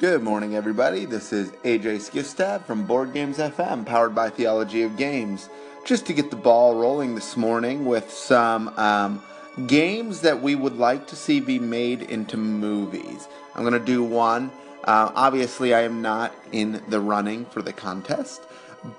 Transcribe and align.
Good 0.00 0.22
morning, 0.22 0.54
everybody. 0.54 1.06
This 1.06 1.32
is 1.32 1.50
AJ 1.64 2.08
Skifstad 2.08 2.62
from 2.66 2.84
Board 2.84 3.12
Games 3.12 3.38
FM, 3.38 3.84
powered 3.84 4.14
by 4.14 4.30
Theology 4.30 4.82
of 4.82 4.96
Games. 4.96 5.48
Just 5.84 6.06
to 6.06 6.12
get 6.12 6.30
the 6.30 6.36
ball 6.36 6.76
rolling 6.76 7.16
this 7.16 7.36
morning 7.36 7.84
with 7.84 8.08
some 8.08 8.68
um, 8.78 9.20
games 9.66 10.20
that 10.20 10.40
we 10.40 10.54
would 10.54 10.76
like 10.76 11.08
to 11.08 11.16
see 11.16 11.40
be 11.40 11.58
made 11.58 12.02
into 12.02 12.36
movies. 12.36 13.26
I'm 13.56 13.62
going 13.62 13.72
to 13.72 13.84
do 13.84 14.04
one. 14.04 14.52
Uh, 14.84 15.10
obviously, 15.16 15.74
I 15.74 15.80
am 15.80 16.00
not 16.00 16.32
in 16.52 16.80
the 16.86 17.00
running 17.00 17.44
for 17.46 17.60
the 17.60 17.72
contest, 17.72 18.42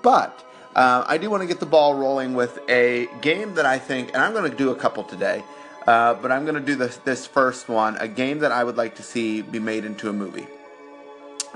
but 0.02 0.44
uh, 0.76 1.04
I 1.06 1.16
do 1.16 1.30
want 1.30 1.40
to 1.40 1.46
get 1.46 1.60
the 1.60 1.64
ball 1.66 1.94
rolling 1.94 2.34
with 2.34 2.58
a 2.68 3.08
game 3.22 3.54
that 3.54 3.64
I 3.64 3.78
think, 3.78 4.08
and 4.08 4.18
I'm 4.18 4.34
going 4.34 4.50
to 4.50 4.54
do 4.54 4.68
a 4.68 4.76
couple 4.76 5.04
today, 5.04 5.42
uh, 5.86 6.12
but 6.12 6.30
I'm 6.30 6.44
going 6.44 6.56
to 6.56 6.60
do 6.60 6.74
this, 6.74 6.98
this 6.98 7.26
first 7.26 7.70
one, 7.70 7.96
a 7.96 8.06
game 8.06 8.40
that 8.40 8.52
I 8.52 8.64
would 8.64 8.76
like 8.76 8.96
to 8.96 9.02
see 9.02 9.40
be 9.40 9.60
made 9.60 9.86
into 9.86 10.10
a 10.10 10.12
movie. 10.12 10.46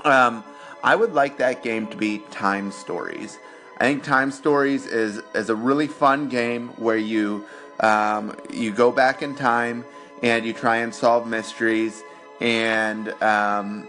Um, 0.05 0.43
I 0.83 0.95
would 0.95 1.13
like 1.13 1.37
that 1.37 1.63
game 1.63 1.87
to 1.87 1.97
be 1.97 2.19
Time 2.29 2.71
Stories. 2.71 3.39
I 3.79 3.85
think 3.85 4.03
Time 4.03 4.31
Stories 4.31 4.85
is 4.85 5.21
is 5.33 5.49
a 5.49 5.55
really 5.55 5.87
fun 5.87 6.29
game 6.29 6.69
where 6.77 6.95
you 6.95 7.43
um, 7.79 8.35
you 8.53 8.71
go 8.71 8.91
back 8.91 9.23
in 9.23 9.35
time 9.35 9.83
and 10.21 10.45
you 10.45 10.53
try 10.53 10.77
and 10.77 10.93
solve 10.93 11.27
mysteries, 11.27 12.03
and 12.39 13.09
um, 13.23 13.87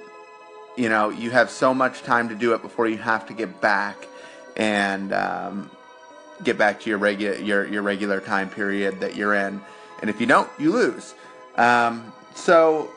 you 0.77 0.89
know 0.89 1.11
you 1.11 1.31
have 1.31 1.51
so 1.51 1.75
much 1.75 2.03
time 2.03 2.31
to 2.31 2.35
do 2.35 2.55
it 2.55 2.63
before 2.63 2.89
you 2.89 2.97
have 2.97 3.27
to 3.27 3.35
get 3.35 3.61
back 3.61 4.09
and 4.57 5.13
um, 5.13 5.71
get 6.45 6.57
back 6.57 6.81
to 6.81 6.89
your 6.89 6.99
regular 6.99 7.37
your 7.37 7.69
your 7.69 7.83
regular 7.83 8.21
time 8.21 8.49
period 8.49 9.01
that 9.01 9.17
you're 9.17 9.35
in. 9.35 9.61
And 10.01 10.09
if 10.09 10.19
you 10.19 10.27
don't, 10.27 10.49
you 10.59 10.73
lose. 10.73 11.15
Um, 11.57 12.11
so 12.35 12.91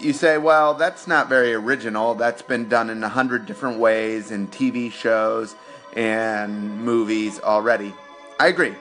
you 0.00 0.12
say, 0.12 0.38
well, 0.38 0.74
that's 0.74 1.06
not 1.06 1.28
very 1.28 1.52
original. 1.54 2.14
That's 2.14 2.42
been 2.42 2.68
done 2.68 2.90
in 2.90 3.02
a 3.04 3.08
hundred 3.08 3.46
different 3.46 3.78
ways 3.78 4.30
in 4.30 4.48
TV 4.48 4.90
shows 4.90 5.54
and 5.94 6.80
movies 6.80 7.40
already. 7.40 7.92
I 8.38 8.48
agree. 8.48 8.74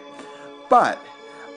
But 0.70 1.04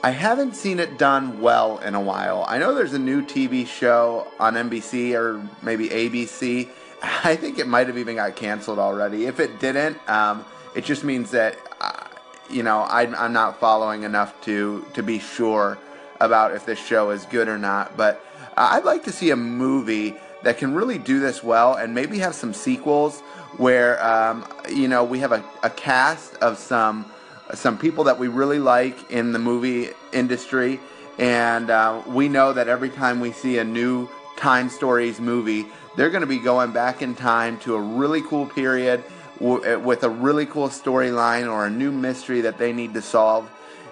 I 0.03 0.09
haven't 0.09 0.55
seen 0.55 0.79
it 0.79 0.97
done 0.97 1.39
well 1.39 1.77
in 1.79 1.95
a 1.95 2.01
while. 2.01 2.45
I 2.47 2.57
know 2.57 2.73
there's 2.73 2.93
a 2.93 2.99
new 2.99 3.21
TV 3.21 3.65
show 3.65 4.27
on 4.39 4.55
NBC 4.55 5.13
or 5.13 5.41
maybe 5.61 5.89
ABC. 5.89 6.67
I 7.23 7.35
think 7.35 7.59
it 7.59 7.67
might 7.67 7.87
have 7.87 7.97
even 7.97 8.15
got 8.15 8.35
canceled 8.35 8.79
already. 8.79 9.25
If 9.25 9.39
it 9.39 9.59
didn't, 9.59 9.97
um, 10.09 10.45
it 10.75 10.83
just 10.83 11.03
means 11.03 11.31
that, 11.31 11.57
uh, 11.79 12.07
you 12.49 12.63
know, 12.63 12.79
I, 12.81 13.03
I'm 13.03 13.33
not 13.33 13.59
following 13.59 14.03
enough 14.03 14.39
to, 14.45 14.85
to 14.93 15.03
be 15.03 15.19
sure 15.19 15.77
about 16.19 16.53
if 16.53 16.65
this 16.65 16.79
show 16.79 17.11
is 17.11 17.25
good 17.25 17.47
or 17.47 17.57
not. 17.57 17.95
But 17.95 18.25
I'd 18.55 18.85
like 18.85 19.03
to 19.05 19.11
see 19.11 19.31
a 19.31 19.35
movie 19.35 20.15
that 20.43 20.57
can 20.57 20.73
really 20.73 20.97
do 20.97 21.19
this 21.19 21.43
well 21.43 21.75
and 21.75 21.95
maybe 21.95 22.19
have 22.19 22.35
some 22.35 22.53
sequels 22.53 23.21
where 23.57 24.03
um, 24.05 24.45
you 24.69 24.87
know 24.87 25.03
we 25.03 25.19
have 25.19 25.31
a, 25.31 25.43
a, 25.63 25.69
cast 25.69 26.35
of 26.35 26.57
some 26.57 27.05
some 27.53 27.77
people 27.77 28.03
that 28.05 28.17
we 28.19 28.27
really 28.27 28.59
like 28.59 29.11
in 29.11 29.31
the 29.31 29.39
movie 29.39 29.89
industry. 30.11 30.79
And 31.19 31.69
uh, 31.69 32.01
we 32.07 32.27
know 32.27 32.53
that 32.53 32.67
every 32.67 32.89
time 32.89 33.19
we 33.19 33.31
see 33.31 33.59
a 33.59 33.63
new 33.63 34.09
time 34.35 34.69
stories 34.69 35.19
movie 35.19 35.67
they're 35.95 36.09
going 36.09 36.21
to 36.21 36.27
be 36.27 36.39
going 36.39 36.71
back 36.71 37.03
in 37.03 37.13
time 37.13 37.59
to 37.59 37.75
a 37.75 37.79
really 37.79 38.23
cool 38.23 38.47
period 38.47 39.03
w- 39.37 39.63
eh, 39.63 39.75
with 39.75 40.03
a 40.03 40.09
really 40.09 40.47
cool 40.47 40.67
storyline 40.69 41.47
or 41.47 41.67
a 41.67 41.69
new 41.69 41.91
mystery 41.91 42.41
that 42.41 42.57
they 42.57 42.73
need 42.73 42.95
to 42.95 43.01
solve. 43.01 43.49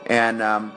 And 0.08 0.42
um, 0.42 0.72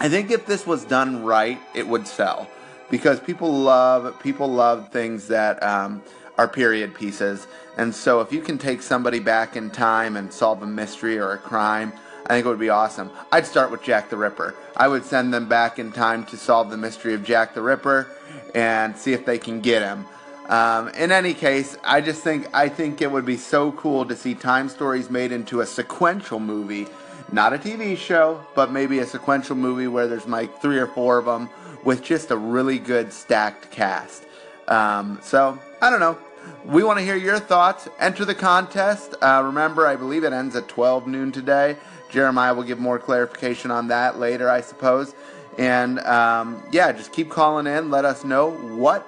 i 0.00 0.08
think 0.08 0.30
if 0.30 0.46
this 0.46 0.66
was 0.66 0.84
done 0.84 1.22
right 1.22 1.60
it 1.74 1.86
would 1.86 2.06
sell 2.06 2.48
because 2.90 3.20
people 3.20 3.52
love 3.52 4.18
people 4.20 4.48
love 4.48 4.90
things 4.90 5.28
that 5.28 5.62
um, 5.62 6.02
are 6.38 6.48
period 6.48 6.94
pieces. 6.94 7.46
And 7.76 7.94
so 7.94 8.20
if 8.20 8.32
you 8.32 8.40
can 8.40 8.58
take 8.58 8.82
somebody 8.82 9.18
back 9.18 9.56
in 9.56 9.70
time 9.70 10.16
and 10.16 10.32
solve 10.32 10.62
a 10.62 10.66
mystery 10.66 11.18
or 11.18 11.32
a 11.32 11.38
crime, 11.38 11.92
I 12.26 12.34
think 12.34 12.46
it 12.46 12.48
would 12.48 12.58
be 12.58 12.68
awesome. 12.68 13.10
I'd 13.30 13.46
start 13.46 13.70
with 13.70 13.82
Jack 13.82 14.10
the 14.10 14.16
Ripper. 14.16 14.54
I 14.76 14.88
would 14.88 15.04
send 15.04 15.32
them 15.32 15.48
back 15.48 15.78
in 15.78 15.90
time 15.92 16.24
to 16.26 16.36
solve 16.36 16.70
the 16.70 16.76
mystery 16.76 17.14
of 17.14 17.24
Jack 17.24 17.54
the 17.54 17.62
Ripper 17.62 18.08
and 18.54 18.96
see 18.96 19.12
if 19.12 19.24
they 19.24 19.38
can 19.38 19.60
get 19.60 19.82
him. 19.82 20.06
Um, 20.48 20.88
in 20.90 21.12
any 21.12 21.34
case, 21.34 21.76
I 21.84 22.00
just 22.00 22.22
think 22.22 22.48
I 22.52 22.68
think 22.68 23.00
it 23.00 23.10
would 23.10 23.24
be 23.24 23.36
so 23.36 23.72
cool 23.72 24.04
to 24.06 24.16
see 24.16 24.34
time 24.34 24.68
stories 24.68 25.08
made 25.08 25.32
into 25.32 25.60
a 25.60 25.66
sequential 25.66 26.40
movie, 26.40 26.86
not 27.30 27.52
a 27.52 27.58
TV 27.58 27.96
show, 27.96 28.44
but 28.54 28.70
maybe 28.70 28.98
a 28.98 29.06
sequential 29.06 29.56
movie 29.56 29.86
where 29.86 30.06
there's 30.06 30.26
like 30.26 30.60
three 30.60 30.78
or 30.78 30.88
four 30.88 31.18
of 31.18 31.24
them 31.24 31.48
with 31.84 32.02
just 32.02 32.30
a 32.30 32.36
really 32.36 32.78
good 32.78 33.12
stacked 33.12 33.70
cast. 33.70 34.24
Um, 34.68 35.18
so, 35.22 35.58
I 35.80 35.90
don't 35.90 36.00
know. 36.00 36.18
We 36.64 36.84
want 36.84 36.98
to 36.98 37.04
hear 37.04 37.16
your 37.16 37.38
thoughts. 37.38 37.88
Enter 37.98 38.24
the 38.24 38.34
contest. 38.34 39.14
Uh, 39.20 39.42
remember, 39.44 39.86
I 39.86 39.96
believe 39.96 40.24
it 40.24 40.32
ends 40.32 40.56
at 40.56 40.68
12 40.68 41.06
noon 41.06 41.32
today. 41.32 41.76
Jeremiah 42.10 42.54
will 42.54 42.62
give 42.62 42.78
more 42.78 42.98
clarification 42.98 43.70
on 43.70 43.88
that 43.88 44.18
later, 44.18 44.50
I 44.50 44.60
suppose. 44.60 45.14
And 45.58 45.98
um, 46.00 46.62
yeah, 46.72 46.92
just 46.92 47.12
keep 47.12 47.30
calling 47.30 47.66
in. 47.66 47.90
Let 47.90 48.04
us 48.04 48.24
know 48.24 48.50
what 48.50 49.06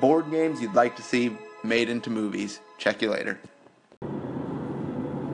board 0.00 0.30
games 0.30 0.60
you'd 0.60 0.74
like 0.74 0.96
to 0.96 1.02
see 1.02 1.36
made 1.62 1.88
into 1.88 2.10
movies. 2.10 2.60
Check 2.78 3.02
you 3.02 3.10
later. 3.10 3.38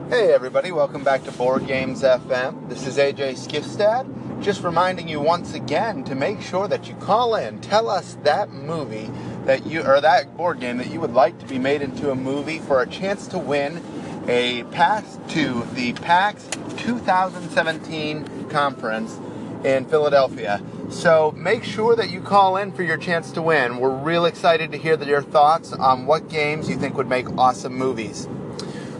Hey, 0.09 0.33
everybody, 0.33 0.71
welcome 0.71 1.03
back 1.03 1.23
to 1.25 1.31
Board 1.33 1.67
Games 1.67 2.01
FM. 2.01 2.67
This 2.67 2.87
is 2.87 2.97
AJ 2.97 3.33
Skifstad. 3.33 4.18
Just 4.41 4.63
reminding 4.63 5.09
you 5.09 5.19
once 5.19 5.53
again 5.53 6.05
to 6.05 6.15
make 6.15 6.41
sure 6.41 6.67
that 6.69 6.87
you 6.87 6.95
call 6.95 7.35
in. 7.35 7.59
Tell 7.59 7.89
us 7.89 8.17
that 8.23 8.49
movie 8.51 9.09
that 9.45 9.65
you, 9.65 9.81
or 9.81 9.99
that 9.99 10.37
board 10.37 10.61
game 10.61 10.77
that 10.77 10.89
you 10.89 11.01
would 11.01 11.13
like 11.13 11.37
to 11.39 11.45
be 11.45 11.59
made 11.59 11.81
into 11.81 12.09
a 12.09 12.15
movie 12.15 12.59
for 12.59 12.81
a 12.81 12.87
chance 12.87 13.27
to 13.27 13.37
win 13.37 13.83
a 14.29 14.63
pass 14.65 15.19
to 15.29 15.65
the 15.73 15.91
PAX 15.93 16.47
2017 16.77 18.49
conference 18.49 19.19
in 19.65 19.85
Philadelphia. 19.85 20.61
So 20.89 21.33
make 21.35 21.63
sure 21.63 21.95
that 21.95 22.09
you 22.09 22.21
call 22.21 22.55
in 22.55 22.71
for 22.71 22.83
your 22.83 22.97
chance 22.97 23.31
to 23.33 23.41
win. 23.41 23.79
We're 23.79 23.95
real 23.95 24.25
excited 24.25 24.71
to 24.71 24.77
hear 24.77 25.01
your 25.03 25.21
thoughts 25.21 25.73
on 25.73 26.05
what 26.05 26.29
games 26.29 26.69
you 26.69 26.77
think 26.77 26.95
would 26.95 27.09
make 27.09 27.29
awesome 27.37 27.73
movies. 27.73 28.27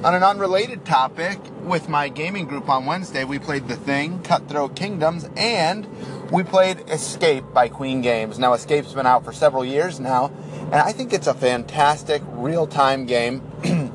On 0.01 0.15
an 0.15 0.23
unrelated 0.23 0.85
topic, 0.85 1.37
with 1.61 1.89
my 1.89 2.07
gaming 2.07 2.45
group 2.45 2.69
on 2.69 2.85
Wednesday, 2.85 3.25
we 3.25 3.37
played 3.37 3.67
The 3.67 3.75
Thing, 3.75 4.23
Cutthroat 4.23 4.73
Kingdoms, 4.73 5.29
and 5.35 5.85
we 6.31 6.41
played 6.41 6.89
Escape 6.89 7.43
by 7.53 7.67
Queen 7.67 7.99
Games. 7.99 8.39
Now, 8.39 8.53
Escape's 8.53 8.93
been 8.93 9.05
out 9.05 9.25
for 9.25 9.33
several 9.33 9.65
years 9.65 9.99
now, 9.99 10.31
and 10.53 10.75
I 10.75 10.93
think 10.93 11.11
it's 11.11 11.27
a 11.27 11.33
fantastic 11.33 12.21
real 12.27 12.65
time 12.65 13.07
game. 13.07 13.41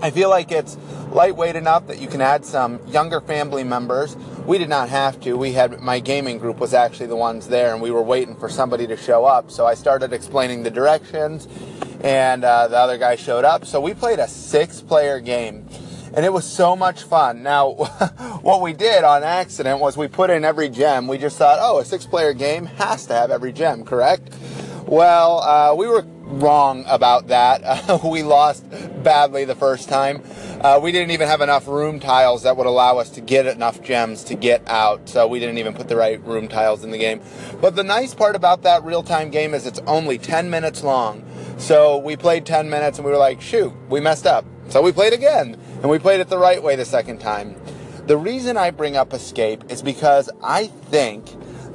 I 0.00 0.10
feel 0.10 0.30
like 0.30 0.50
it's 0.50 0.78
lightweight 1.10 1.56
enough 1.56 1.88
that 1.88 2.00
you 2.00 2.08
can 2.08 2.22
add 2.22 2.46
some 2.46 2.80
younger 2.88 3.20
family 3.20 3.64
members. 3.64 4.16
We 4.46 4.56
did 4.56 4.70
not 4.70 4.88
have 4.88 5.20
to. 5.20 5.36
We 5.36 5.52
had 5.52 5.78
my 5.78 6.00
gaming 6.00 6.38
group 6.38 6.56
was 6.56 6.72
actually 6.72 7.08
the 7.08 7.16
ones 7.16 7.48
there, 7.48 7.74
and 7.74 7.82
we 7.82 7.90
were 7.90 8.02
waiting 8.02 8.34
for 8.34 8.48
somebody 8.48 8.86
to 8.86 8.96
show 8.96 9.26
up. 9.26 9.50
So 9.50 9.66
I 9.66 9.74
started 9.74 10.14
explaining 10.14 10.62
the 10.62 10.70
directions 10.70 11.48
and 12.04 12.44
uh, 12.44 12.68
the 12.68 12.76
other 12.76 12.98
guy 12.98 13.16
showed 13.16 13.46
up. 13.46 13.64
So 13.64 13.80
we 13.80 13.94
played 13.94 14.18
a 14.18 14.28
six 14.28 14.82
player 14.82 15.20
game. 15.20 15.66
And 16.14 16.24
it 16.24 16.32
was 16.32 16.44
so 16.44 16.76
much 16.76 17.02
fun. 17.02 17.42
Now, 17.42 17.72
what 18.42 18.60
we 18.60 18.72
did 18.72 19.02
on 19.02 19.24
accident 19.24 19.80
was 19.80 19.96
we 19.96 20.06
put 20.06 20.30
in 20.30 20.44
every 20.44 20.68
gem. 20.68 21.08
We 21.08 21.18
just 21.18 21.38
thought, 21.38 21.58
oh, 21.60 21.80
a 21.80 21.84
six 21.84 22.06
player 22.06 22.34
game 22.34 22.66
has 22.66 23.06
to 23.06 23.14
have 23.14 23.32
every 23.32 23.52
gem, 23.52 23.84
correct? 23.84 24.32
Well, 24.86 25.40
uh, 25.40 25.74
we 25.74 25.88
were 25.88 26.04
wrong 26.24 26.84
about 26.86 27.28
that. 27.28 27.62
Uh, 27.64 27.98
we 28.04 28.22
lost 28.22 28.64
badly 29.02 29.44
the 29.44 29.54
first 29.54 29.88
time. 29.88 30.22
Uh, 30.60 30.78
we 30.80 30.92
didn't 30.92 31.10
even 31.10 31.26
have 31.26 31.40
enough 31.40 31.66
room 31.66 31.98
tiles 31.98 32.42
that 32.42 32.56
would 32.56 32.66
allow 32.66 32.98
us 32.98 33.10
to 33.10 33.20
get 33.20 33.46
enough 33.46 33.82
gems 33.82 34.22
to 34.24 34.34
get 34.34 34.62
out, 34.68 35.08
so 35.08 35.26
we 35.26 35.40
didn't 35.40 35.58
even 35.58 35.74
put 35.74 35.88
the 35.88 35.96
right 35.96 36.22
room 36.24 36.48
tiles 36.48 36.84
in 36.84 36.90
the 36.90 36.98
game. 36.98 37.20
But 37.60 37.76
the 37.76 37.82
nice 37.82 38.14
part 38.14 38.36
about 38.36 38.62
that 38.62 38.84
real 38.84 39.02
time 39.02 39.30
game 39.30 39.54
is 39.54 39.66
it's 39.66 39.80
only 39.86 40.18
10 40.18 40.50
minutes 40.50 40.84
long. 40.84 41.24
So 41.58 41.98
we 41.98 42.16
played 42.16 42.44
10 42.46 42.68
minutes 42.68 42.98
and 42.98 43.04
we 43.04 43.10
were 43.10 43.18
like, 43.18 43.40
shoot, 43.40 43.72
we 43.88 44.00
messed 44.00 44.26
up. 44.26 44.44
So 44.68 44.82
we 44.82 44.92
played 44.92 45.12
again 45.12 45.58
and 45.82 45.90
we 45.90 45.98
played 45.98 46.20
it 46.20 46.28
the 46.28 46.38
right 46.38 46.62
way 46.62 46.76
the 46.76 46.84
second 46.84 47.18
time. 47.18 47.54
The 48.06 48.16
reason 48.16 48.56
I 48.56 48.70
bring 48.70 48.96
up 48.96 49.12
Escape 49.12 49.64
is 49.70 49.82
because 49.82 50.30
I 50.42 50.66
think 50.66 51.24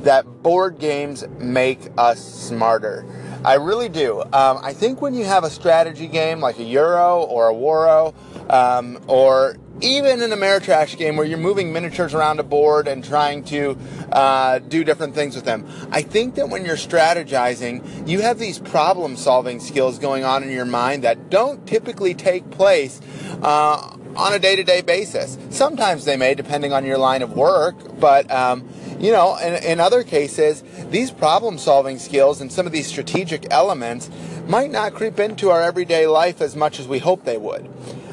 that 0.04 0.26
board 0.44 0.80
games 0.80 1.28
make 1.40 1.80
us 1.98 2.24
smarter. 2.24 3.06
I 3.44 3.56
really 3.56 3.90
do. 3.90 4.22
Um, 4.22 4.60
I 4.62 4.74
think 4.74 5.02
when 5.02 5.14
you 5.14 5.26
have 5.26 5.44
a 5.44 5.50
strategy 5.50 6.08
game 6.08 6.40
like 6.40 6.60
a 6.60 6.64
Euro 6.64 7.24
or 7.24 7.50
a 7.50 7.54
Waro, 7.54 8.14
um, 8.52 9.00
or 9.08 9.56
even 9.82 10.22
an 10.22 10.32
Ameritrash 10.32 10.98
game 10.98 11.16
where 11.16 11.26
you're 11.26 11.38
moving 11.38 11.72
miniatures 11.72 12.14
around 12.14 12.40
a 12.40 12.44
board 12.44 12.88
and 12.88 13.04
trying 13.04 13.44
to 13.46 13.78
uh, 14.12 14.60
do 14.60 14.84
different 14.84 15.16
things 15.16 15.36
with 15.36 15.46
them. 15.46 15.68
I 15.92 16.02
think 16.02 16.36
that 16.36 16.50
when 16.50 16.66
you're 16.66 16.76
strategizing, 16.76 18.08
you 18.08 18.22
have 18.22 18.40
these 18.40 18.60
problem 18.60 19.16
solving 19.16 19.60
skills 19.60 20.00
going 20.00 20.24
on 20.24 20.44
in 20.44 20.52
your 20.52 20.66
mind 20.66 21.04
that 21.04 21.30
don't 21.30 21.66
typically 21.68 22.14
take 22.14 22.50
place. 22.52 23.02
Uh, 23.42 23.96
on 24.16 24.34
a 24.34 24.40
day-to-day 24.40 24.82
basis. 24.82 25.38
Sometimes 25.50 26.04
they 26.04 26.18
may, 26.18 26.34
depending 26.34 26.74
on 26.74 26.84
your 26.84 26.98
line 26.98 27.22
of 27.22 27.34
work, 27.34 27.76
but 28.00 28.30
um, 28.32 28.68
you 29.00 29.12
know, 29.12 29.38
in, 29.38 29.64
in 29.64 29.80
other 29.80 30.04
cases, 30.04 30.64
these 30.90 31.12
problem-solving 31.12 32.00
skills 32.00 32.42
and 32.42 32.52
some 32.52 32.66
of 32.66 32.72
these 32.72 32.88
strategic 32.88 33.46
elements 33.52 34.10
might 34.48 34.72
not 34.72 34.94
creep 34.94 35.20
into 35.20 35.52
our 35.52 35.62
everyday 35.62 36.08
life 36.08 36.42
as 36.42 36.56
much 36.56 36.80
as 36.80 36.88
we 36.88 37.00
hope 37.00 37.24
they 37.24 37.38
would. 37.38 37.70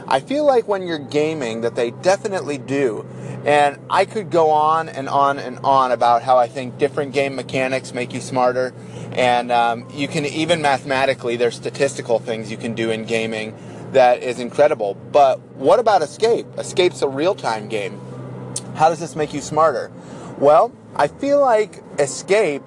I 0.08 0.20
feel 0.20 0.44
like 0.44 0.68
when 0.68 0.86
you're 0.86 0.98
gaming 0.98 1.62
that 1.62 1.74
they 1.74 1.90
definitely 1.90 2.58
do. 2.58 3.06
And 3.44 3.78
I 3.88 4.04
could 4.04 4.30
go 4.30 4.50
on 4.50 4.88
and 4.88 5.08
on 5.08 5.38
and 5.38 5.58
on 5.60 5.92
about 5.92 6.22
how 6.22 6.36
I 6.36 6.48
think 6.48 6.78
different 6.78 7.12
game 7.12 7.36
mechanics 7.36 7.94
make 7.94 8.12
you 8.12 8.20
smarter. 8.20 8.74
And 9.12 9.52
um, 9.52 9.88
you 9.92 10.08
can 10.08 10.24
even 10.26 10.62
mathematically, 10.62 11.36
there's 11.36 11.54
statistical 11.54 12.18
things 12.18 12.50
you 12.50 12.56
can 12.56 12.74
do 12.74 12.90
in 12.90 13.04
gaming 13.04 13.56
that 13.92 14.22
is 14.22 14.40
incredible. 14.40 14.94
But 14.94 15.40
what 15.54 15.78
about 15.78 16.02
Escape? 16.02 16.46
Escape's 16.58 17.02
a 17.02 17.08
real 17.08 17.34
time 17.34 17.68
game. 17.68 18.00
How 18.74 18.88
does 18.88 18.98
this 18.98 19.16
make 19.16 19.32
you 19.32 19.40
smarter? 19.40 19.92
Well, 20.38 20.72
I 20.94 21.08
feel 21.08 21.40
like 21.40 21.82
Escape 21.98 22.62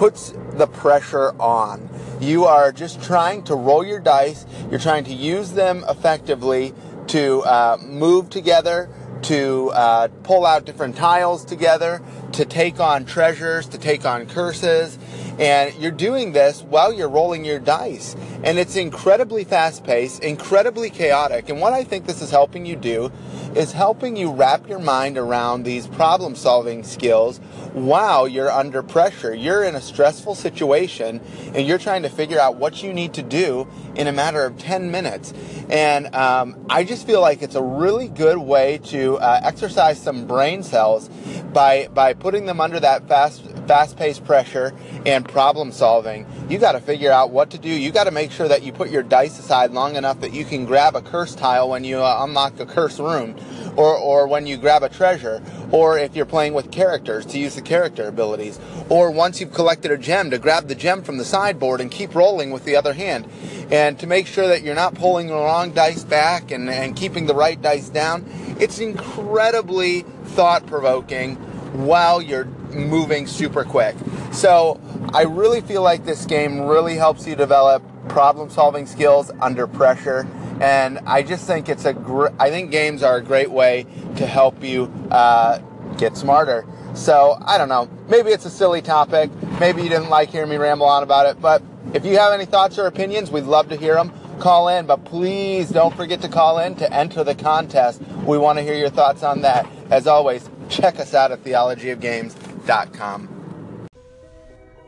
puts 0.00 0.32
the 0.54 0.66
pressure 0.66 1.38
on. 1.38 1.86
You 2.20 2.46
are 2.46 2.72
just 2.72 3.02
trying 3.02 3.42
to 3.44 3.54
roll 3.54 3.84
your 3.84 4.00
dice, 4.00 4.46
you're 4.70 4.80
trying 4.80 5.04
to 5.04 5.12
use 5.12 5.52
them 5.52 5.84
effectively 5.90 6.72
to 7.08 7.42
uh, 7.42 7.76
move 7.82 8.30
together, 8.30 8.88
to 9.24 9.70
uh, 9.74 10.08
pull 10.22 10.46
out 10.46 10.64
different 10.64 10.96
tiles 10.96 11.44
together, 11.44 12.00
to 12.32 12.46
take 12.46 12.80
on 12.80 13.04
treasures, 13.04 13.68
to 13.68 13.76
take 13.76 14.06
on 14.06 14.24
curses. 14.24 14.98
And 15.38 15.74
you're 15.74 15.90
doing 15.90 16.32
this 16.32 16.62
while 16.62 16.94
you're 16.94 17.10
rolling 17.10 17.44
your 17.44 17.58
dice. 17.58 18.16
And 18.42 18.58
it's 18.58 18.76
incredibly 18.76 19.44
fast 19.44 19.84
paced, 19.84 20.24
incredibly 20.24 20.88
chaotic. 20.88 21.50
And 21.50 21.60
what 21.60 21.74
I 21.74 21.84
think 21.84 22.06
this 22.06 22.22
is 22.22 22.30
helping 22.30 22.64
you 22.64 22.76
do 22.76 23.12
is 23.54 23.72
helping 23.72 24.16
you 24.16 24.30
wrap 24.32 24.68
your 24.68 24.78
mind 24.78 25.18
around 25.18 25.64
these 25.64 25.86
problem 25.86 26.34
solving 26.34 26.84
skills 26.84 27.38
while 27.72 28.28
you're 28.28 28.50
under 28.50 28.82
pressure. 28.82 29.34
You're 29.34 29.64
in 29.64 29.74
a 29.74 29.80
stressful 29.80 30.34
situation 30.34 31.20
and 31.54 31.66
you're 31.66 31.78
trying 31.78 32.02
to 32.02 32.08
figure 32.08 32.38
out 32.38 32.56
what 32.56 32.82
you 32.82 32.92
need 32.92 33.14
to 33.14 33.22
do 33.22 33.66
in 33.96 34.06
a 34.06 34.12
matter 34.12 34.44
of 34.44 34.58
10 34.58 34.90
minutes. 34.90 35.32
And 35.68 36.14
um, 36.14 36.64
I 36.68 36.84
just 36.84 37.06
feel 37.06 37.20
like 37.20 37.42
it's 37.42 37.54
a 37.54 37.62
really 37.62 38.08
good 38.08 38.38
way 38.38 38.78
to 38.84 39.18
uh, 39.18 39.40
exercise 39.42 40.00
some 40.00 40.26
brain 40.26 40.62
cells 40.62 41.08
by, 41.52 41.88
by 41.92 42.14
putting 42.14 42.46
them 42.46 42.60
under 42.60 42.78
that 42.80 43.08
fast, 43.08 43.44
fast 43.70 43.96
paced 43.96 44.24
pressure 44.24 44.74
and 45.06 45.24
problem 45.28 45.70
solving. 45.70 46.26
You 46.48 46.58
got 46.58 46.72
to 46.72 46.80
figure 46.80 47.12
out 47.12 47.30
what 47.30 47.50
to 47.50 47.58
do. 47.58 47.68
You 47.68 47.92
got 47.92 48.04
to 48.04 48.10
make 48.10 48.32
sure 48.32 48.48
that 48.48 48.64
you 48.64 48.72
put 48.72 48.90
your 48.90 49.04
dice 49.04 49.38
aside 49.38 49.70
long 49.70 49.94
enough 49.94 50.22
that 50.22 50.34
you 50.34 50.44
can 50.44 50.64
grab 50.64 50.96
a 50.96 51.00
curse 51.00 51.36
tile 51.36 51.68
when 51.68 51.84
you 51.84 51.98
uh, 51.98 52.24
unlock 52.24 52.58
a 52.58 52.66
curse 52.66 52.98
room 52.98 53.36
or, 53.76 53.96
or 53.96 54.26
when 54.26 54.48
you 54.48 54.56
grab 54.56 54.82
a 54.82 54.88
treasure, 54.88 55.40
or 55.70 55.96
if 55.96 56.16
you're 56.16 56.26
playing 56.26 56.52
with 56.52 56.72
characters 56.72 57.24
to 57.26 57.38
use 57.38 57.54
the 57.54 57.62
character 57.62 58.08
abilities, 58.08 58.58
or 58.88 59.12
once 59.12 59.40
you've 59.40 59.54
collected 59.54 59.92
a 59.92 59.96
gem 59.96 60.30
to 60.30 60.38
grab 60.38 60.66
the 60.66 60.74
gem 60.74 61.04
from 61.04 61.18
the 61.18 61.24
sideboard 61.24 61.80
and 61.80 61.92
keep 61.92 62.12
rolling 62.12 62.50
with 62.50 62.64
the 62.64 62.74
other 62.74 62.92
hand. 62.92 63.28
And 63.70 63.96
to 64.00 64.08
make 64.08 64.26
sure 64.26 64.48
that 64.48 64.62
you're 64.62 64.74
not 64.74 64.96
pulling 64.96 65.28
the 65.28 65.34
wrong 65.34 65.70
dice 65.70 66.02
back 66.02 66.50
and, 66.50 66.68
and 66.68 66.96
keeping 66.96 67.26
the 67.26 67.36
right 67.36 67.62
dice 67.62 67.88
down, 67.88 68.26
it's 68.58 68.80
incredibly 68.80 70.02
thought 70.24 70.66
provoking 70.66 71.38
while 71.72 72.20
you're 72.20 72.46
moving 72.72 73.26
super 73.26 73.64
quick. 73.64 73.96
So 74.32 74.80
I 75.12 75.22
really 75.22 75.60
feel 75.60 75.82
like 75.82 76.04
this 76.04 76.26
game 76.26 76.60
really 76.62 76.96
helps 76.96 77.26
you 77.26 77.36
develop 77.36 77.82
problem 78.08 78.50
solving 78.50 78.86
skills 78.86 79.30
under 79.40 79.66
pressure 79.66 80.26
and 80.60 80.98
I 81.06 81.22
just 81.22 81.46
think 81.46 81.68
it's 81.68 81.86
a 81.86 81.94
gr- 81.94 82.28
I 82.38 82.50
think 82.50 82.70
games 82.70 83.02
are 83.02 83.16
a 83.16 83.22
great 83.22 83.50
way 83.50 83.86
to 84.16 84.26
help 84.26 84.62
you 84.62 84.92
uh, 85.10 85.58
get 85.96 86.16
smarter. 86.16 86.66
So 86.94 87.38
I 87.40 87.56
don't 87.56 87.70
know. 87.70 87.88
Maybe 88.08 88.30
it's 88.30 88.44
a 88.44 88.50
silly 88.50 88.82
topic. 88.82 89.30
Maybe 89.58 89.82
you 89.82 89.88
didn't 89.88 90.10
like 90.10 90.28
hearing 90.28 90.50
me 90.50 90.56
ramble 90.56 90.86
on 90.86 91.02
about 91.02 91.26
it. 91.26 91.40
But 91.40 91.62
if 91.94 92.04
you 92.04 92.18
have 92.18 92.32
any 92.34 92.44
thoughts 92.44 92.78
or 92.78 92.86
opinions, 92.86 93.30
we'd 93.30 93.44
love 93.44 93.70
to 93.70 93.76
hear 93.76 93.94
them. 93.94 94.12
Call 94.38 94.68
in, 94.68 94.86
but 94.86 95.04
please 95.04 95.70
don't 95.70 95.94
forget 95.94 96.20
to 96.22 96.28
call 96.28 96.58
in 96.58 96.74
to 96.76 96.92
enter 96.92 97.24
the 97.24 97.34
contest. 97.34 98.02
We 98.24 98.36
want 98.36 98.58
to 98.58 98.62
hear 98.62 98.74
your 98.74 98.90
thoughts 98.90 99.22
on 99.22 99.42
that. 99.42 99.66
As 99.90 100.06
always, 100.06 100.48
check 100.70 100.98
us 100.98 101.12
out 101.14 101.32
at 101.32 101.44
theologyofgames.com. 101.44 103.36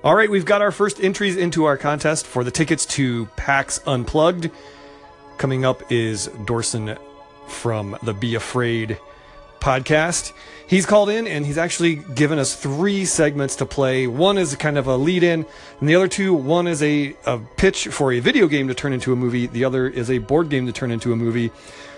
All 0.05 0.17
right, 0.17 0.31
we've 0.31 0.45
got 0.45 0.63
our 0.63 0.73
first 0.73 1.01
entries 1.01 1.37
into 1.37 1.65
our 1.65 1.77
contest 1.77 2.27
for 2.27 2.43
the 2.43 2.51
tickets 2.51 2.87
to 2.87 3.27
PAX 3.37 3.81
Unplugged. 3.87 4.51
Coming 5.39 5.65
up 5.65 5.93
is 5.93 6.29
Dorson 6.45 6.99
from 7.47 7.97
the 8.03 8.13
Be 8.15 8.35
Afraid 8.35 8.99
podcast. 9.63 10.33
He's 10.67 10.87
called 10.87 11.09
in 11.09 11.27
and 11.27 11.47
he's 11.47 11.59
actually 11.59 11.97
given 11.97 12.39
us 12.39 12.55
three 12.55 13.05
segments 13.05 13.57
to 13.57 13.67
play. 13.67 14.07
One 14.07 14.39
is 14.39 14.57
kind 14.57 14.77
of 14.77 14.87
a 14.87 14.97
lead 14.97 15.23
in, 15.23 15.47
and 15.81 15.89
the 15.89 15.95
other 15.95 16.09
two 16.09 16.35
one 16.35 16.67
is 16.67 16.83
a, 16.83 17.15
a 17.27 17.39
pitch 17.57 17.87
for 17.89 18.13
a 18.13 18.21
video 18.21 18.49
game 18.49 18.69
to 18.69 18.75
turn 18.75 18.93
into 18.93 19.13
a 19.13 19.17
movie, 19.17 19.47
the 19.47 19.65
other 19.65 19.87
is 19.87 20.11
a 20.11 20.19
board 20.19 20.49
game 20.49 20.67
to 20.67 20.73
turn 20.73 20.91
into 20.91 21.13
a 21.13 21.17
movie. 21.17 21.51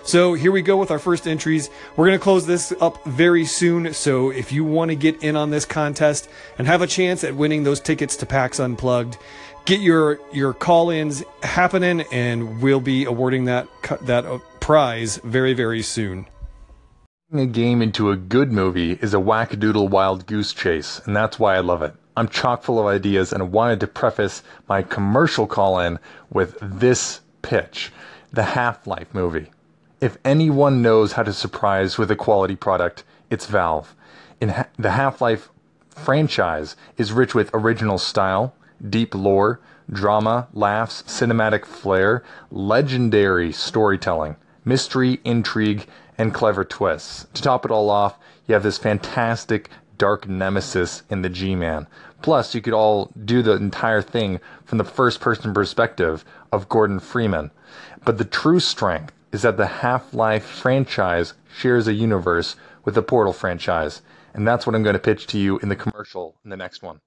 So 0.03 0.35
here 0.35 0.51
we 0.51 0.61
go 0.61 0.77
with 0.77 0.91
our 0.91 0.99
first 0.99 1.27
entries. 1.27 1.71
We're 1.95 2.05
going 2.05 2.19
to 2.19 2.23
close 2.23 2.45
this 2.45 2.71
up 2.79 3.03
very 3.05 3.45
soon. 3.45 3.91
So 3.93 4.29
if 4.29 4.51
you 4.51 4.63
want 4.63 4.89
to 4.89 4.95
get 4.95 5.23
in 5.23 5.35
on 5.35 5.49
this 5.49 5.65
contest 5.65 6.29
and 6.59 6.67
have 6.67 6.83
a 6.83 6.87
chance 6.87 7.23
at 7.23 7.35
winning 7.35 7.63
those 7.63 7.79
tickets 7.79 8.15
to 8.17 8.27
PAX 8.27 8.59
Unplugged, 8.59 9.17
get 9.65 9.79
your 9.79 10.19
your 10.31 10.53
call-ins 10.53 11.23
happening, 11.41 12.01
and 12.11 12.61
we'll 12.61 12.81
be 12.81 13.05
awarding 13.05 13.45
that 13.45 13.67
that 14.01 14.25
uh, 14.25 14.37
prize 14.59 15.17
very 15.23 15.53
very 15.53 15.81
soon. 15.81 16.27
A 17.37 17.45
game 17.45 17.81
into 17.81 18.11
a 18.11 18.15
good 18.15 18.53
movie 18.53 18.93
is 19.01 19.13
a 19.13 19.17
wackadoodle 19.17 19.89
wild 19.89 20.25
goose 20.25 20.53
chase, 20.53 21.01
and 21.05 21.13
that's 21.13 21.37
why 21.37 21.55
I 21.55 21.59
love 21.59 21.81
it. 21.81 21.93
I'm 22.15 22.29
chock 22.29 22.63
full 22.63 22.79
of 22.79 22.85
ideas, 22.85 23.33
and 23.33 23.43
I 23.43 23.45
wanted 23.45 23.81
to 23.81 23.87
preface 23.87 24.41
my 24.69 24.81
commercial 24.81 25.45
call-in 25.45 25.99
with 26.31 26.57
this 26.61 27.19
pitch: 27.41 27.91
the 28.31 28.43
Half-Life 28.43 29.13
movie. 29.13 29.51
If 29.99 30.17
anyone 30.23 30.81
knows 30.81 31.11
how 31.11 31.23
to 31.23 31.33
surprise 31.33 31.97
with 31.97 32.09
a 32.09 32.15
quality 32.15 32.55
product, 32.55 33.03
it's 33.29 33.47
Valve. 33.47 33.93
In 34.39 34.49
ha- 34.49 34.67
the 34.77 34.91
Half-Life 34.91 35.49
franchise 35.89 36.77
is 36.97 37.11
rich 37.11 37.35
with 37.35 37.51
original 37.53 37.97
style, 37.97 38.55
deep 38.89 39.13
lore, 39.13 39.59
drama, 39.91 40.47
laughs, 40.53 41.03
cinematic 41.03 41.65
flair, 41.65 42.23
legendary 42.49 43.51
storytelling, 43.51 44.37
mystery, 44.63 45.19
intrigue, 45.25 45.85
and 46.17 46.33
clever 46.33 46.63
twists. 46.63 47.27
To 47.33 47.41
top 47.41 47.65
it 47.65 47.71
all 47.71 47.89
off, 47.89 48.17
you 48.47 48.53
have 48.53 48.63
this 48.63 48.77
fantastic 48.77 49.69
dark 49.97 50.27
nemesis 50.27 51.03
in 51.09 51.21
the 51.21 51.29
G 51.29 51.55
Man. 51.55 51.87
Plus, 52.21 52.55
you 52.55 52.61
could 52.61 52.73
all 52.73 53.11
do 53.23 53.41
the 53.41 53.53
entire 53.53 54.01
thing 54.01 54.39
from 54.65 54.77
the 54.77 54.83
first 54.83 55.21
person 55.21 55.53
perspective 55.53 56.25
of 56.51 56.69
Gordon 56.69 56.99
Freeman. 56.99 57.51
But 58.03 58.17
the 58.17 58.25
true 58.25 58.59
strength 58.59 59.13
is 59.31 59.41
that 59.43 59.57
the 59.57 59.67
Half 59.67 60.13
Life 60.13 60.45
franchise 60.45 61.33
shares 61.55 61.87
a 61.87 61.93
universe 61.93 62.55
with 62.83 62.95
the 62.95 63.01
Portal 63.01 63.33
franchise. 63.33 64.01
And 64.33 64.47
that's 64.47 64.65
what 64.65 64.75
I'm 64.75 64.83
going 64.83 64.93
to 64.93 64.99
pitch 64.99 65.27
to 65.27 65.37
you 65.37 65.59
in 65.59 65.69
the 65.69 65.75
commercial 65.75 66.35
in 66.43 66.49
the 66.49 66.57
next 66.57 66.81
one. 66.81 66.99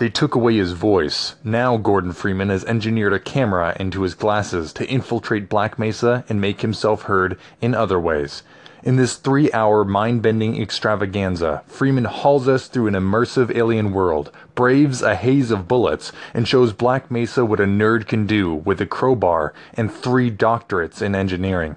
They 0.00 0.08
took 0.08 0.34
away 0.34 0.56
his 0.56 0.72
voice. 0.72 1.34
Now 1.44 1.76
Gordon 1.76 2.12
Freeman 2.12 2.48
has 2.48 2.64
engineered 2.64 3.12
a 3.12 3.18
camera 3.18 3.76
into 3.78 4.00
his 4.00 4.14
glasses 4.14 4.72
to 4.72 4.88
infiltrate 4.88 5.50
Black 5.50 5.78
Mesa 5.78 6.24
and 6.26 6.40
make 6.40 6.62
himself 6.62 7.02
heard 7.02 7.36
in 7.60 7.74
other 7.74 8.00
ways. 8.00 8.42
In 8.82 8.96
this 8.96 9.16
three 9.16 9.52
hour 9.52 9.84
mind 9.84 10.22
bending 10.22 10.58
extravaganza, 10.58 11.62
Freeman 11.66 12.06
hauls 12.06 12.48
us 12.48 12.66
through 12.66 12.86
an 12.86 12.94
immersive 12.94 13.54
alien 13.54 13.92
world, 13.92 14.32
braves 14.54 15.02
a 15.02 15.16
haze 15.16 15.50
of 15.50 15.68
bullets, 15.68 16.12
and 16.32 16.48
shows 16.48 16.72
Black 16.72 17.10
Mesa 17.10 17.44
what 17.44 17.60
a 17.60 17.64
nerd 17.64 18.06
can 18.06 18.26
do 18.26 18.54
with 18.54 18.80
a 18.80 18.86
crowbar 18.86 19.52
and 19.74 19.92
three 19.92 20.30
doctorates 20.30 21.02
in 21.02 21.14
engineering. 21.14 21.76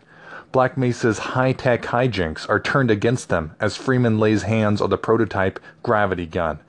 Black 0.53 0.77
Mesa's 0.77 1.19
high 1.19 1.51
tech 1.51 1.81
hijinks 1.81 2.47
are 2.47 2.61
turned 2.61 2.89
against 2.89 3.27
them 3.27 3.53
as 3.59 3.75
Freeman 3.75 4.17
lays 4.17 4.43
hands 4.43 4.79
on 4.79 4.89
the 4.91 4.97
prototype 4.97 5.59
gravity 5.81 6.25
gun. 6.25 6.59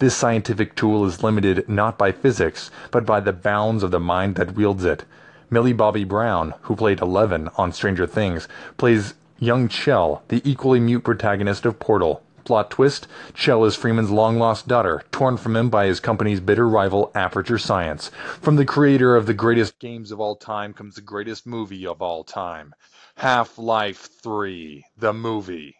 This 0.00 0.16
scientific 0.16 0.74
tool 0.74 1.04
is 1.04 1.22
limited 1.22 1.68
not 1.68 1.96
by 1.96 2.10
physics, 2.10 2.70
but 2.90 3.06
by 3.06 3.20
the 3.20 3.32
bounds 3.32 3.82
of 3.82 3.92
the 3.92 4.00
mind 4.00 4.34
that 4.34 4.56
wields 4.56 4.84
it. 4.84 5.04
Millie 5.50 5.72
Bobby 5.72 6.02
Brown, 6.02 6.54
who 6.62 6.74
played 6.74 7.00
Eleven 7.00 7.48
on 7.56 7.72
Stranger 7.72 8.06
Things, 8.06 8.48
plays 8.76 9.14
young 9.38 9.68
Chell, 9.68 10.22
the 10.28 10.42
equally 10.44 10.80
mute 10.80 11.04
protagonist 11.04 11.64
of 11.64 11.78
Portal. 11.78 12.22
Plot 12.44 12.72
twist 12.72 13.06
Chell 13.34 13.64
is 13.64 13.76
Freeman's 13.76 14.10
long 14.10 14.38
lost 14.38 14.66
daughter, 14.66 15.02
torn 15.12 15.36
from 15.36 15.54
him 15.56 15.70
by 15.70 15.86
his 15.86 16.00
company's 16.00 16.40
bitter 16.40 16.68
rival, 16.68 17.12
Aperture 17.14 17.56
Science. 17.58 18.10
From 18.40 18.56
the 18.56 18.66
creator 18.66 19.14
of 19.14 19.26
the 19.26 19.32
greatest 19.32 19.78
games 19.78 20.10
of 20.10 20.20
all 20.20 20.36
time 20.36 20.74
comes 20.74 20.96
the 20.96 21.00
greatest 21.02 21.46
movie 21.46 21.86
of 21.86 22.02
all 22.02 22.24
time 22.24 22.74
Half 23.16 23.58
Life 23.58 24.08
3, 24.22 24.84
the 24.98 25.12
movie. 25.12 25.76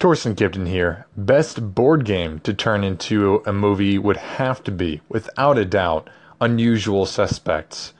Torsten 0.00 0.34
Kipton 0.34 0.66
here. 0.66 1.06
Best 1.14 1.74
board 1.74 2.06
game 2.06 2.40
to 2.40 2.54
turn 2.54 2.82
into 2.82 3.42
a 3.44 3.52
movie 3.52 3.98
would 3.98 4.16
have 4.16 4.64
to 4.64 4.72
be, 4.72 5.02
without 5.10 5.58
a 5.58 5.64
doubt, 5.66 6.08
Unusual 6.40 7.04
Suspects. 7.04 7.92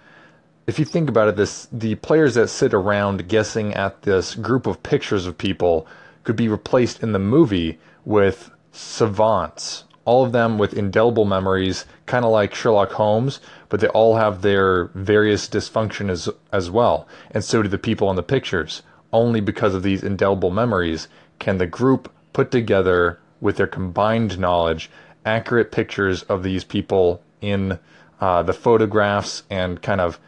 If 0.66 0.78
you 0.78 0.86
think 0.86 1.10
about 1.10 1.28
it, 1.28 1.36
this 1.36 1.68
the 1.70 1.96
players 1.96 2.36
that 2.36 2.48
sit 2.48 2.72
around 2.72 3.28
guessing 3.28 3.74
at 3.74 4.00
this 4.02 4.34
group 4.34 4.66
of 4.66 4.82
pictures 4.82 5.26
of 5.26 5.36
people 5.36 5.86
could 6.24 6.36
be 6.36 6.48
replaced 6.48 7.02
in 7.02 7.12
the 7.12 7.18
movie 7.18 7.78
with 8.06 8.50
savants 8.72 9.84
all 10.06 10.24
of 10.24 10.32
them 10.32 10.58
with 10.58 10.74
indelible 10.74 11.24
memories, 11.24 11.84
kind 12.06 12.24
of 12.24 12.32
like 12.32 12.54
Sherlock 12.54 12.90
Holmes, 12.92 13.38
but 13.68 13.78
they 13.78 13.86
all 13.88 14.16
have 14.16 14.42
their 14.42 14.86
various 14.94 15.48
dysfunction 15.48 16.10
as, 16.10 16.28
as 16.52 16.68
well. 16.68 17.06
And 17.30 17.44
so 17.44 17.62
do 17.62 17.68
the 17.68 17.78
people 17.78 18.10
in 18.10 18.16
the 18.16 18.22
pictures. 18.22 18.82
Only 19.12 19.40
because 19.40 19.74
of 19.74 19.82
these 19.82 20.02
indelible 20.02 20.50
memories 20.50 21.06
can 21.40 21.58
the 21.58 21.66
group 21.66 22.12
put 22.32 22.52
together, 22.52 23.18
with 23.40 23.56
their 23.56 23.66
combined 23.66 24.38
knowledge, 24.38 24.88
accurate 25.24 25.72
pictures 25.72 26.22
of 26.24 26.44
these 26.44 26.62
people 26.62 27.20
in 27.40 27.78
uh, 28.20 28.42
the 28.42 28.52
photographs 28.52 29.42
and 29.50 29.82
kind 29.82 30.00
of 30.00 30.20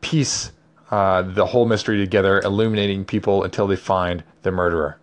piece 0.00 0.52
uh, 0.90 1.22
the 1.22 1.46
whole 1.46 1.66
mystery 1.66 1.98
together, 1.98 2.40
illuminating 2.40 3.04
people 3.04 3.44
until 3.44 3.66
they 3.66 3.76
find 3.76 4.22
the 4.42 4.50
murderer. 4.50 4.98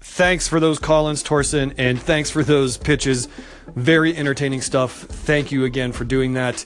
Thanks 0.00 0.48
for 0.48 0.58
those 0.58 0.78
call 0.78 1.08
ins, 1.08 1.22
Torsen, 1.22 1.74
and 1.78 2.00
thanks 2.00 2.30
for 2.30 2.42
those 2.42 2.76
pitches. 2.76 3.28
Very 3.74 4.16
entertaining 4.16 4.60
stuff. 4.60 4.92
Thank 4.92 5.52
you 5.52 5.64
again 5.64 5.92
for 5.92 6.04
doing 6.04 6.34
that. 6.34 6.64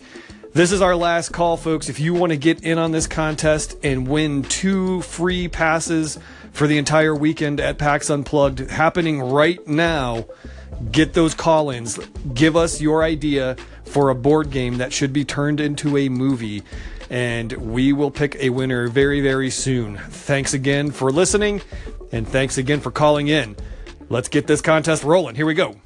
This 0.56 0.72
is 0.72 0.80
our 0.80 0.96
last 0.96 1.34
call, 1.34 1.58
folks. 1.58 1.90
If 1.90 2.00
you 2.00 2.14
want 2.14 2.30
to 2.30 2.38
get 2.38 2.62
in 2.62 2.78
on 2.78 2.90
this 2.90 3.06
contest 3.06 3.76
and 3.82 4.08
win 4.08 4.42
two 4.42 5.02
free 5.02 5.48
passes 5.48 6.18
for 6.52 6.66
the 6.66 6.78
entire 6.78 7.14
weekend 7.14 7.60
at 7.60 7.76
PAX 7.76 8.08
Unplugged 8.08 8.70
happening 8.70 9.20
right 9.20 9.58
now, 9.68 10.24
get 10.90 11.12
those 11.12 11.34
call 11.34 11.68
ins. 11.68 11.98
Give 12.32 12.56
us 12.56 12.80
your 12.80 13.02
idea 13.04 13.56
for 13.84 14.08
a 14.08 14.14
board 14.14 14.50
game 14.50 14.78
that 14.78 14.94
should 14.94 15.12
be 15.12 15.26
turned 15.26 15.60
into 15.60 15.98
a 15.98 16.08
movie. 16.08 16.62
And 17.10 17.52
we 17.52 17.92
will 17.92 18.10
pick 18.10 18.34
a 18.36 18.48
winner 18.48 18.88
very, 18.88 19.20
very 19.20 19.50
soon. 19.50 19.98
Thanks 19.98 20.54
again 20.54 20.90
for 20.90 21.12
listening. 21.12 21.60
And 22.12 22.26
thanks 22.26 22.56
again 22.56 22.80
for 22.80 22.90
calling 22.90 23.28
in. 23.28 23.56
Let's 24.08 24.28
get 24.28 24.46
this 24.46 24.62
contest 24.62 25.04
rolling. 25.04 25.34
Here 25.34 25.44
we 25.44 25.52
go. 25.52 25.76